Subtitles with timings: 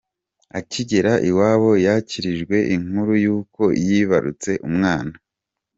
[0.59, 5.13] Akigera iwabo yakirijwe inkuru y'uko yibarutse umwana.